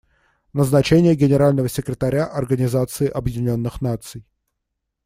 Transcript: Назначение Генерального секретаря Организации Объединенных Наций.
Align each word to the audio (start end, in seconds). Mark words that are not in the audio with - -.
Назначение 0.53 1.13
Генерального 1.13 1.69
секретаря 1.69 2.25
Организации 2.25 3.05
Объединенных 3.07 3.81
Наций. 3.81 4.25